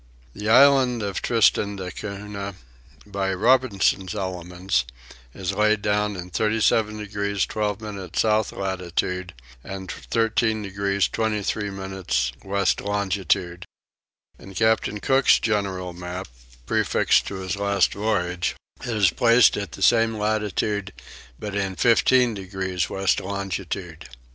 The 0.33 0.49
island 0.49 1.03
of 1.03 1.21
Tristan 1.21 1.75
da 1.75 1.91
Cunha, 1.91 2.55
by 3.05 3.31
Robertson's 3.35 4.15
Elements, 4.15 4.83
is 5.31 5.51
laid 5.53 5.83
down 5.83 6.15
in 6.15 6.31
37 6.31 6.97
degrees 6.97 7.45
12 7.45 7.81
minutes 7.81 8.21
south 8.23 8.51
latitude 8.51 9.31
and 9.63 9.91
13 9.91 10.63
degrees 10.63 11.07
23 11.07 11.69
minutes 11.69 12.31
west 12.43 12.81
longitude. 12.81 13.63
In 14.39 14.55
Captain 14.55 14.99
Cook's 14.99 15.37
general 15.37 15.93
map, 15.93 16.27
prefixed 16.65 17.27
to 17.27 17.35
his 17.35 17.55
last 17.55 17.93
voyage, 17.93 18.55
it 18.83 18.89
is 18.97 19.11
placed 19.11 19.55
in 19.55 19.67
the 19.71 19.83
same 19.83 20.17
latitude 20.17 20.93
but 21.37 21.53
in 21.53 21.75
15 21.75 22.33
degrees 22.33 22.89
west 22.89 23.19
longitude. 23.21 24.09